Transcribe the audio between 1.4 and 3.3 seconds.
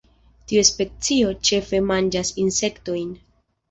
ĉefe manĝas insektojn.